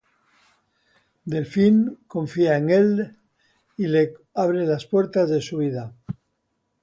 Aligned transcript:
Delphine 1.31 1.83
confía 2.07 2.57
en 2.57 2.65
Elle 2.71 3.15
y 3.77 3.85
le 3.85 4.15
abre 4.33 4.65
las 4.65 4.87
puertas 4.87 5.29
de 5.29 5.41
su 5.43 5.57
vida. 5.59 5.93